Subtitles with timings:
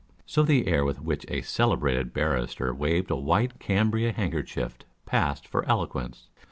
[0.25, 5.63] So the air with which a celebrated barrister waved a white cambric handkerchief passed for
[5.69, 6.27] eloquence.